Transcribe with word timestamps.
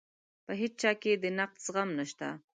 په 0.45 0.51
هیچا 0.61 0.91
کې 1.01 1.11
د 1.23 1.25
نقد 1.37 1.57
زغم 1.65 1.89
نشته. 1.99 2.27